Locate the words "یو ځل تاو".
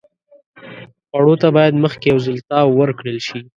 2.11-2.69